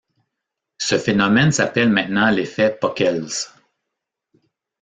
Ce 0.79 0.97
phénomène 0.97 1.51
s'appelle 1.51 1.91
maintenant 1.91 2.31
l'effet 2.31 2.75
Pockels. 2.81 3.29